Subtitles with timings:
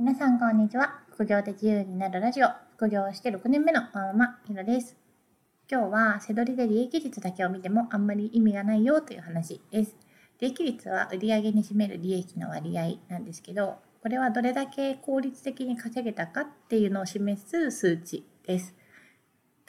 [0.00, 1.02] 皆さんこんにちは。
[1.10, 4.96] 副業で自由になるラジオ、副業して6年目のママひろです。
[5.70, 9.94] 今日は背取りで利益率だけを見てもあんまり意味がないよという話です。
[10.38, 18.74] 利益率は売上に占める利益の割合なんですけど、これはどれだけ効率的に稼げたかっていうのを示す数値です。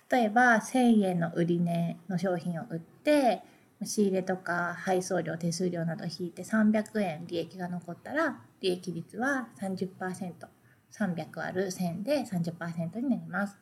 [0.10, 3.42] 例えば1000円の売値の商品を売って
[3.86, 13.58] 仕入れとか配送料手数料など引いて300円利益が残ったら利益率は 30%300 ある1000で30%になります。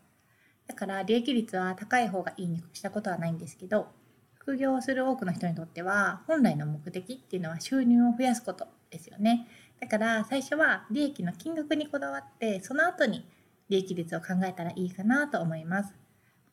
[0.67, 3.87] だから利益率は高い方がいいにしたことはないんですけど
[4.35, 9.47] 副業をする多くの人にとっては本来の目的っていうのは収入を増やすことですよね。
[9.79, 13.25] だから最初は利益の金額にこだわってその後に
[13.69, 15.93] 利益率を考えたらいいかなと思います。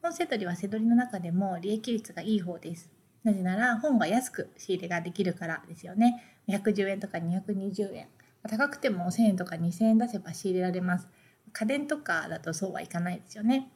[0.03, 2.96] 本セドリはセドリの中でも利益率がいい方です。
[3.27, 6.23] なぜなら本が安く仕入れができるからですよね。
[6.47, 8.07] 110円とか220円。
[8.49, 11.09] 高くても1000円とか2000円出せば仕入れられます。
[11.53, 13.73] 家電とかだとそうはいかないですよね。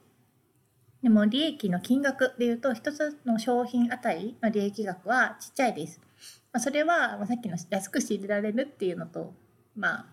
[1.03, 5.99] でも利益の金額でいうと一つの商品あたりの利益額はちっちゃいです。
[6.53, 9.33] まあ、それはさっきの安く仕入れられるっていうのと
[9.75, 10.05] まあ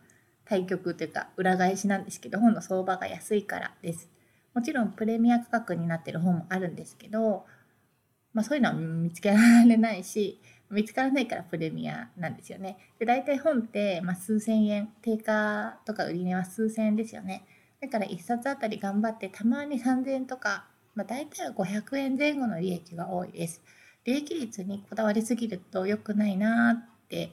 [0.47, 4.09] 対極というか裏返しなんですけど本の相場が安いからです。
[4.53, 7.47] もちろんプレミア価格になってる本もあるんですけど
[8.39, 12.79] まあ、そういうのは見つけられないし見つからないからプレミアなんですよね。
[13.01, 17.45] で大体本って、まあ、数千円定価とか売り値は数千円ですよね。
[17.81, 23.61] だから1冊あたり頑張ってたまに3000円とか、まあ、大体は500円前後の利益が多いです。
[24.05, 27.33] 利益率にこだわりすぎると良くないなって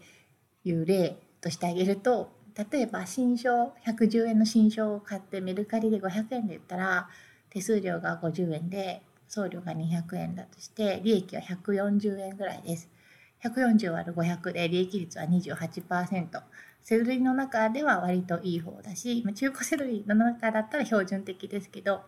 [0.64, 2.32] いう例としてあげると
[2.72, 7.10] 例えば新書110円の新書を買ってメルカリで500円で売ったら
[7.52, 12.90] 手数料が50円で送料が200円だとして利益は140円ぐらいです。
[13.44, 16.42] 140割る500で利益率は28%。
[16.82, 22.02] セロリの中では割といい方だし、中古セロリの中だったら標準的ですけど、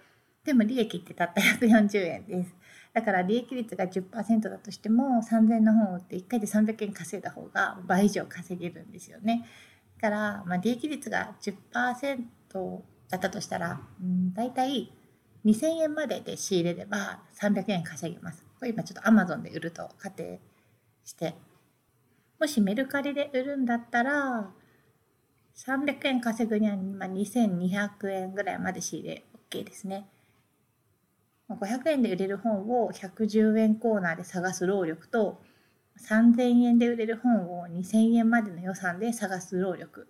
[0.43, 2.55] でも利益ってたった140円です。
[2.93, 9.45] だから利益率が10%だとしても3000円の本を売って1回で300円稼いだ方が倍以上稼げるんですよね。
[9.99, 14.91] だから、まあ、利益率が10%だったとしたら、うん、大体
[15.45, 18.43] 2000円までで仕入れれば300円稼げます。
[18.59, 20.39] これ今ちょっと Amazon で売ると仮定
[21.03, 21.35] して。
[22.39, 24.51] もしメルカリで売るんだったら、
[25.55, 30.07] 300円稼ぐには2200円ぐらいまで仕入れ OK ですね。
[31.49, 35.41] 500円で売れる本を110円コーナーで探す労力と
[35.97, 40.07] 3000円で売れる本を2000円までの予算で探す労力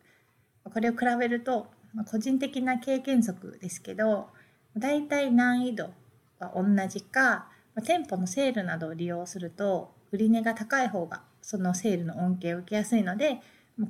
[0.63, 1.67] これを比べると
[2.09, 4.29] 個人的な経験則ですけど
[4.77, 5.91] 大体難易度
[6.39, 7.47] は同じか
[7.83, 13.41] 店舗のセールなどを利用すると売値が高い方がそのセールの恩恵を受けやすいので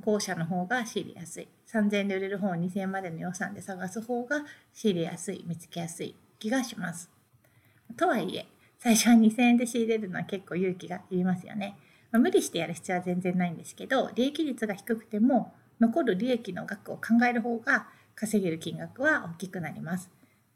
[0.02, 1.48] 後者の方が仕入れやすい。
[1.72, 7.10] 3000円で売れる本を2000円までの予算で探す方が仕入れやすい見つけやすい気がします。
[7.96, 8.46] とはいえ
[8.78, 11.76] 最初は2000円で仕入れるのは結構勇気がいりますよね、
[12.12, 20.10] まあ、無理してやる必要は全然ないんですけど利益率が低くても残る利益の額を考える方が稼げる金額は大きくなります。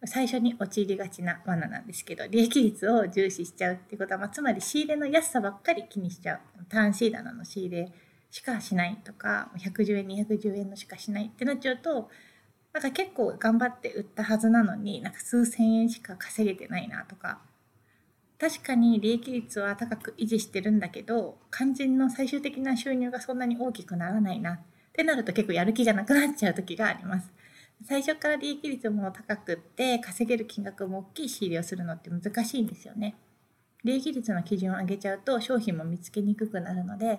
[0.05, 7.93] 最初に陥りがちな罠なんですけど利益率を重視しちゃうってことは、まあ、つまり仕入れの安さばっかり気にしちゃう単シー棚の仕入れ
[8.31, 12.09] しかしないとか110円210円のしかしないってなっちゃうと
[12.73, 17.39] なんか結構頑張って売ったはずなのになんか数千円しか稼げてないなとか
[18.41, 24.61] 確かに利益率は高く維持してるんだけど肝心の最終的な収入がそんなに大きくならないなっ
[24.93, 27.31] てなると結構やる気がなくなっちゃう時があります。
[27.85, 33.17] 最初から利益率も高くって稼げる金額も大きい仕入れをするのって難しいんですよね。
[33.85, 37.19] 利益率の基準を上げちゃうと商品も見つけにくくなるので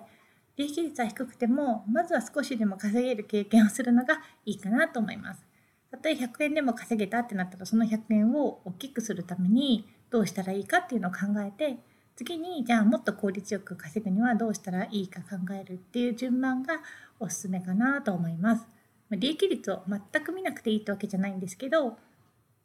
[0.56, 5.44] 利益率は低くてもまずは少しでも稼げる経験をするのがいいかなと思います。
[5.90, 11.78] たとえ100円でも稼げたってなったらその100円を大きくするためにどうしたらいいかっていうのを考えて
[12.16, 16.80] 次にじゃあもっと効率よく稼ぐにはどうしたらいいか考えるっていう順番が
[17.20, 18.73] おすすめかなと思います。
[19.10, 21.96] 利益率を全く見なくていいってわけじゃないんですけど、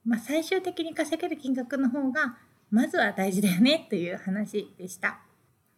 [0.06, 2.38] まあ、最終的に稼げる金額の方が
[2.72, 5.20] まずは大事だよねという話でした。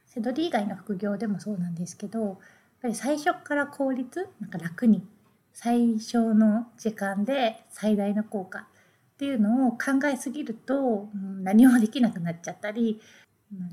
[0.06, 2.38] セドリ以外の副業でもそうなんですけどやっ
[2.81, 5.02] ぱり最初から効率なんか楽に
[5.54, 8.64] 最小の時間で最大の効果っ
[9.18, 13.00] ていうのを考えすぎると何もできなくなっちゃったり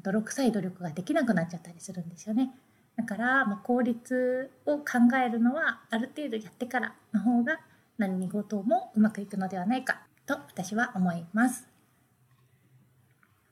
[0.02, 2.52] 泥臭い努力ができなくなっちゃったりするんですよね。
[2.98, 4.84] だから、まあ、効率を考
[5.24, 7.60] えるのはある程度やってからの方が
[7.96, 11.68] 何事もうまくいくのではないかと私は思います。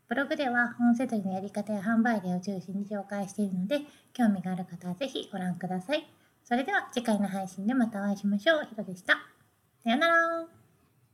[0.08, 3.80] ブログでは本セドリのやり方や販売例を中心に紹介しているので
[4.12, 6.08] 興味がある方はぜひご覧ください。
[6.44, 8.66] それでは次回の配信でまたお会いしましょう。
[8.68, 9.14] ひろでした。
[9.84, 10.65] さよなら。